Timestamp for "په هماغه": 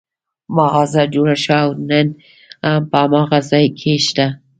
2.91-3.39